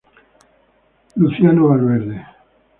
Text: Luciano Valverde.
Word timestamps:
Luciano 1.15 1.67
Valverde. 1.67 2.25